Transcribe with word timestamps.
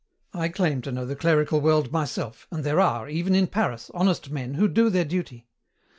I 0.33 0.49
claim 0.49 0.81
to 0.81 0.91
know 0.91 1.05
the 1.05 1.15
clerical 1.15 1.61
world 1.61 1.91
myself, 1.91 2.47
and 2.49 2.63
there 2.63 2.79
are, 2.79 3.07
even 3.07 3.35
in 3.35 3.45
Paris, 3.45 3.91
honest 3.93 4.31
men 4.31 4.55
who 4.55 4.67
do 4.67 4.89
their 4.89 5.05
duty. 5.05 5.47